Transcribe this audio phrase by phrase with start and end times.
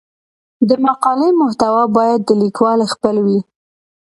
[0.67, 3.39] د مقالې محتوا باید د لیکوال خپل وي.